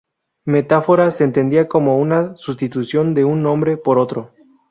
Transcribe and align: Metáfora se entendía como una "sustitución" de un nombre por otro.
Metáfora 0.45 1.11
se 1.11 1.23
entendía 1.23 1.67
como 1.67 1.99
una 1.99 2.35
"sustitución" 2.35 3.13
de 3.13 3.23
un 3.23 3.43
nombre 3.43 3.77
por 3.77 3.99
otro. 3.99 4.31